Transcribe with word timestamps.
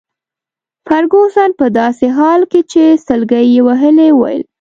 فرګوسن 0.87 1.49
په 1.59 1.65
داسي 1.77 2.07
حال 2.17 2.41
کي 2.51 2.61
چي 2.71 2.83
سلګۍ 3.07 3.45
يې 3.53 3.61
وهلې 3.67 4.07
وویل. 4.13 4.41